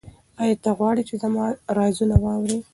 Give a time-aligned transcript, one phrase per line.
[0.41, 1.45] ایا ته غواړې چې زما
[1.77, 2.57] رازونه واورې؟